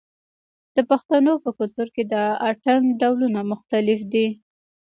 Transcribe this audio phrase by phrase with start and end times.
[0.75, 2.15] د پښتنو په کلتور کې د
[2.49, 4.27] اتن ډولونه مختلف دي.